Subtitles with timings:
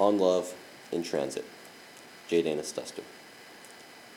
[0.00, 0.54] On Love,
[0.92, 1.44] in Transit,
[2.28, 2.42] J.
[2.62, 3.02] Stuster.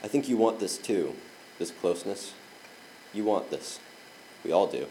[0.04, 1.16] I think you want this too,
[1.58, 2.34] this closeness.
[3.14, 3.80] You want this.
[4.46, 4.86] We all do.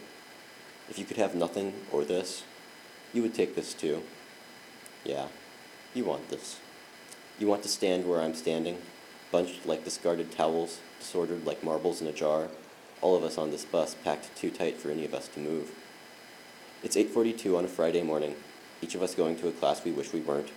[0.89, 2.43] If you could have nothing or this,
[3.13, 4.03] you would take this too.
[5.05, 5.29] Yeah,
[5.95, 6.59] you want this.
[7.39, 8.79] You want to stand where I'm standing,
[9.31, 12.49] bunched like discarded towels, disordered like marbles in a jar,
[13.01, 15.71] all of us on this bus packed too tight for any of us to move.
[16.83, 18.35] It's 8:42 on a Friday morning,
[18.83, 20.51] each of us going to a class we wish we weren't.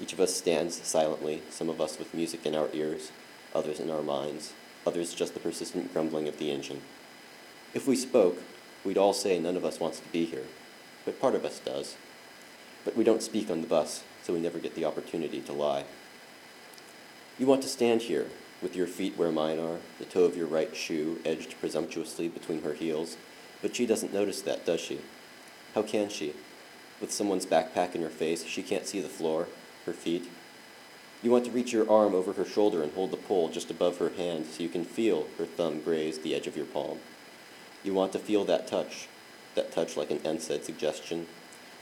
[0.00, 3.12] Each of us stands silently, some of us with music in our ears,
[3.54, 4.54] others in our minds,
[4.86, 6.80] others just the persistent grumbling of the engine.
[7.74, 8.38] If we spoke,
[8.82, 10.46] we'd all say none of us wants to be here,
[11.04, 11.96] but part of us does.
[12.84, 15.84] But we don't speak on the bus, so we never get the opportunity to lie.
[17.38, 18.28] You want to stand here,
[18.62, 22.62] with your feet where mine are, the toe of your right shoe edged presumptuously between
[22.62, 23.18] her heels,
[23.60, 25.00] but she doesn't notice that, does she?
[25.74, 26.34] How can she?
[27.00, 29.46] With someone's backpack in her face, she can't see the floor,
[29.86, 30.28] her feet.
[31.22, 33.98] You want to reach your arm over her shoulder and hold the pole just above
[33.98, 36.98] her hand so you can feel her thumb graze the edge of your palm.
[37.84, 39.08] You want to feel that touch,
[39.54, 41.26] that touch like an unsaid suggestion.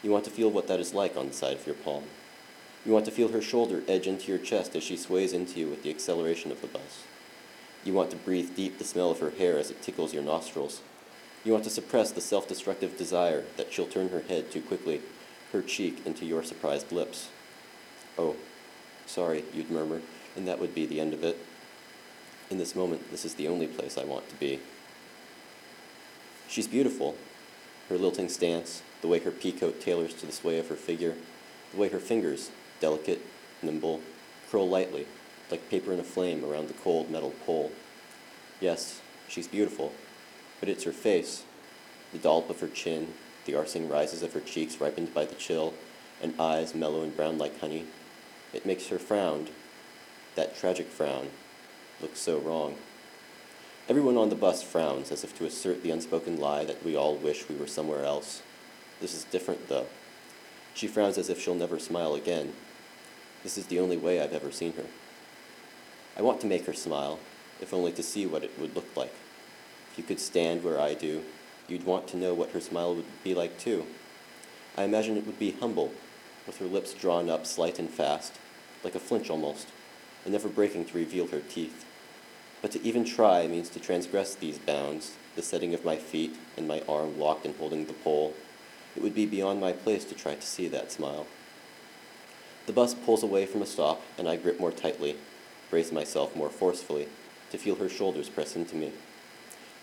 [0.02, 2.04] You want to feel what that is like on the side of your palm.
[2.84, 5.68] You want to feel her shoulder edge into your chest as she sways into you
[5.68, 7.04] with the acceleration of the bus.
[7.84, 10.80] You want to breathe deep the smell of her hair as it tickles your nostrils.
[11.44, 15.00] You want to suppress the self destructive desire that she'll turn her head too quickly,
[15.52, 17.28] her cheek into your surprised lips.
[18.18, 18.34] Oh,
[19.06, 20.02] sorry, you'd murmur,
[20.36, 21.38] and that would be the end of it.
[22.50, 24.58] In this moment, this is the only place I want to be.
[26.48, 27.16] She's beautiful.
[27.88, 31.14] Her lilting stance, the way her peacoat tailors to the sway of her figure,
[31.72, 33.24] the way her fingers, delicate,
[33.62, 34.00] nimble,
[34.50, 35.06] curl lightly,
[35.50, 37.70] like paper in a flame around the cold metal pole.
[38.60, 39.92] Yes, she's beautiful,
[40.60, 41.44] but it's her face,
[42.12, 45.74] the dollop of her chin, the arsing rises of her cheeks ripened by the chill,
[46.20, 47.84] and eyes mellow and brown like honey.
[48.52, 49.48] It makes her frown,
[50.34, 51.28] that tragic frown,
[52.00, 52.76] look so wrong.
[53.88, 57.16] Everyone on the bus frowns as if to assert the unspoken lie that we all
[57.16, 58.42] wish we were somewhere else.
[59.00, 59.86] This is different, though.
[60.74, 62.52] She frowns as if she'll never smile again.
[63.42, 64.84] This is the only way I've ever seen her.
[66.16, 67.18] I want to make her smile,
[67.60, 69.14] if only to see what it would look like.
[69.90, 71.22] If you could stand where I do,
[71.66, 73.86] you'd want to know what her smile would be like too.
[74.76, 75.92] I imagine it would be humble,
[76.48, 78.32] with her lips drawn up slight and fast,
[78.82, 79.68] like a flinch almost,
[80.24, 81.84] and never breaking to reveal her teeth.
[82.60, 86.66] But to even try means to transgress these bounds, the setting of my feet and
[86.66, 88.34] my arm locked and holding the pole.
[88.96, 91.26] It would be beyond my place to try to see that smile.
[92.66, 95.16] The bus pulls away from a stop, and I grip more tightly,
[95.70, 97.08] brace myself more forcefully,
[97.50, 98.92] to feel her shoulders press into me.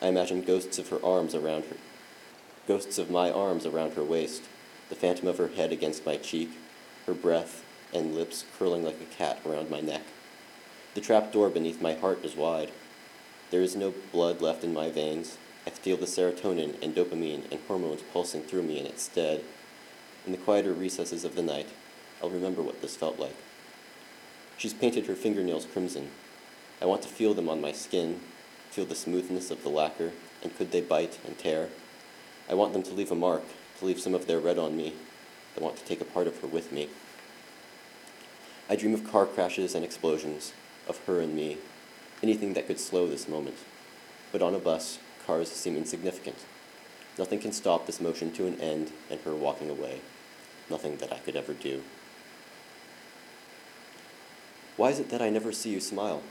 [0.02, 1.78] I imagine ghosts of her arms around her,
[2.68, 4.44] ghosts of my arms around her waist,
[4.90, 6.52] the phantom of her head against my cheek,
[7.06, 7.64] her breath
[7.94, 10.04] and lips curling like a cat around my neck.
[10.94, 12.72] The trap door beneath my heart is wide.
[13.52, 15.38] There is no blood left in my veins.
[15.66, 19.44] I feel the serotonin and dopamine and hormones pulsing through me in its stead.
[20.26, 21.70] In the quieter recesses of the night,
[22.22, 23.36] I'll remember what this felt like.
[24.58, 26.10] She's painted her fingernails crimson.
[26.82, 28.20] I want to feel them on my skin,
[28.70, 31.70] feel the smoothness of the lacquer, and could they bite and tear?
[32.50, 33.44] I want them to leave a mark,
[33.80, 34.94] to leave some of their red on me.
[35.58, 36.90] I want to take a part of her with me.
[38.70, 40.54] I dream of car crashes and explosions,
[40.88, 41.58] of her and me,
[42.24, 43.58] anything that could slow this moment.
[44.32, 46.38] But on a bus, cars seem insignificant.
[47.18, 50.02] Nothing can stop this motion to an end and her walking away.
[50.70, 51.84] Nothing that I could ever do.
[54.78, 56.22] Why is it that I never see you smile?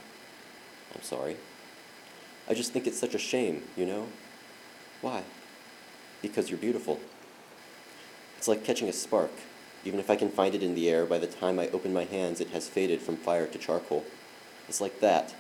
[0.95, 1.37] I'm sorry.
[2.49, 4.09] I just think it's such a shame, you know?
[5.01, 5.23] Why?
[6.21, 7.01] Because you're beautiful.
[8.45, 9.31] It's like catching a spark.
[9.87, 12.05] Even if I can find it in the air, by the time I open my
[12.05, 14.05] hands, it has faded from fire to charcoal.
[14.69, 15.35] It's like that.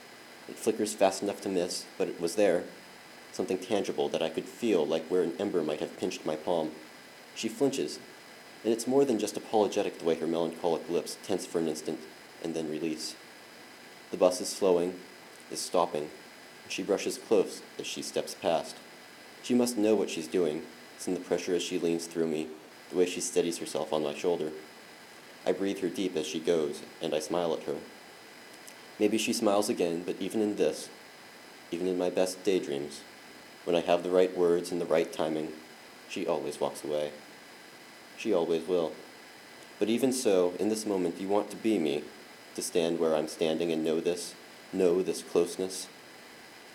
[0.48, 2.64] It flickers fast enough to miss, but it was there.
[3.31, 6.70] Something tangible that I could feel, like where an ember might have pinched my palm.
[7.34, 7.98] She flinches,
[8.64, 12.00] and it's more than just apologetic the way her melancholic lips tense for an instant
[12.43, 13.17] and then release.
[14.12, 14.99] The bus is slowing,
[15.50, 16.05] is stopping,
[16.62, 18.76] and she brushes close as she steps past.
[19.43, 20.62] She must know what she's doing.
[20.96, 22.49] It's in the pressure as she leans through me,
[22.90, 24.50] the way she steadies herself on my shoulder.
[25.46, 27.76] I breathe her deep as she goes, and I smile at her.
[28.98, 30.88] Maybe she smiles again, but even in this,
[31.70, 33.02] even in my best daydreams,
[33.64, 35.52] when I have the right words and the right timing,
[36.08, 37.10] she always walks away.
[38.16, 38.92] She always will.
[39.78, 42.04] But even so, in this moment, you want to be me,
[42.54, 44.34] to stand where I'm standing and know this,
[44.72, 45.88] know this closeness.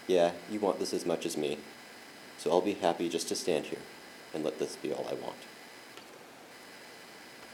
[0.08, 1.60] Yeah, you want this as much as me.
[2.38, 3.80] So I'll be happy just to stand here
[4.34, 5.38] and let this be all I want.